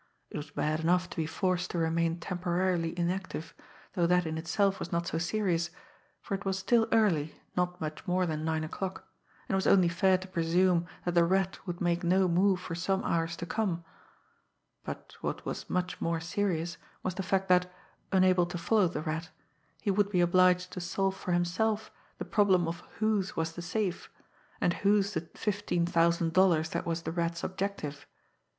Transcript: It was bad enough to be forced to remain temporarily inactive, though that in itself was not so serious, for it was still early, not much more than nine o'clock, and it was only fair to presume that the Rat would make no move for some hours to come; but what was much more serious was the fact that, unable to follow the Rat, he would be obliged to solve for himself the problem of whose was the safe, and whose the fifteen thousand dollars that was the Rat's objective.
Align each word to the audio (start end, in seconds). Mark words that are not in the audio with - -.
It 0.31 0.37
was 0.37 0.49
bad 0.49 0.79
enough 0.79 1.11
to 1.11 1.15
be 1.17 1.27
forced 1.27 1.69
to 1.69 1.77
remain 1.77 2.19
temporarily 2.19 2.97
inactive, 2.97 3.53
though 3.93 4.07
that 4.07 4.25
in 4.25 4.35
itself 4.35 4.79
was 4.79 4.91
not 4.91 5.05
so 5.05 5.19
serious, 5.19 5.69
for 6.19 6.33
it 6.33 6.43
was 6.43 6.57
still 6.57 6.87
early, 6.91 7.39
not 7.55 7.79
much 7.79 8.07
more 8.07 8.25
than 8.25 8.43
nine 8.43 8.63
o'clock, 8.63 9.05
and 9.47 9.53
it 9.53 9.55
was 9.57 9.67
only 9.67 9.89
fair 9.89 10.17
to 10.17 10.27
presume 10.27 10.87
that 11.05 11.13
the 11.13 11.23
Rat 11.23 11.59
would 11.67 11.81
make 11.81 12.03
no 12.03 12.27
move 12.27 12.59
for 12.59 12.73
some 12.73 13.03
hours 13.03 13.35
to 13.35 13.45
come; 13.45 13.85
but 14.83 15.13
what 15.21 15.45
was 15.45 15.69
much 15.69 16.01
more 16.01 16.19
serious 16.19 16.77
was 17.03 17.13
the 17.13 17.21
fact 17.21 17.47
that, 17.49 17.71
unable 18.11 18.47
to 18.47 18.57
follow 18.57 18.87
the 18.87 19.03
Rat, 19.03 19.29
he 19.83 19.91
would 19.91 20.09
be 20.09 20.21
obliged 20.21 20.71
to 20.71 20.81
solve 20.81 21.15
for 21.15 21.31
himself 21.31 21.91
the 22.17 22.25
problem 22.25 22.67
of 22.67 22.79
whose 22.97 23.35
was 23.35 23.51
the 23.53 23.61
safe, 23.61 24.09
and 24.59 24.73
whose 24.81 25.13
the 25.13 25.29
fifteen 25.35 25.85
thousand 25.85 26.33
dollars 26.33 26.69
that 26.71 26.87
was 26.87 27.03
the 27.03 27.11
Rat's 27.11 27.43
objective. 27.43 28.07